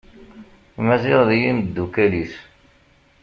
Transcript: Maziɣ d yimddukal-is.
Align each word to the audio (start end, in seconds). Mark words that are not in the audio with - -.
Maziɣ 0.85 1.19
d 1.29 1.31
yimddukal-is. 1.41 2.33